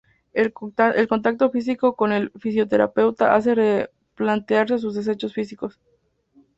[0.33, 5.79] El contacto físico con el fisioterapeuta hace replantearse sus deseos físicos.